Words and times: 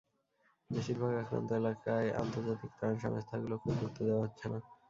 বেশির 0.69 0.97
ভাগ 1.01 1.13
আক্রান্ত 1.15 1.49
এলাকায় 1.53 2.09
আন্তর্জাতিক 2.21 2.71
ত্রাণ 2.77 2.93
সংস্থাগুলোকেও 3.03 3.77
ঢুকতে 3.79 4.01
দেওয়া 4.07 4.23
হচ্ছে 4.23 4.45
না। 4.51 4.59